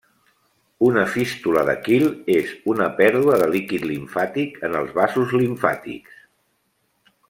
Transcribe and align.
Una 0.87 1.01
fístula 1.15 1.65
de 1.67 1.75
quil 1.87 2.07
és 2.37 2.55
una 2.75 2.89
pèrdua 3.03 3.37
de 3.45 3.51
líquid 3.53 3.87
limfàtic 3.93 4.61
en 4.71 4.81
els 4.83 4.99
vasos 5.01 5.39
limfàtics. 5.41 6.21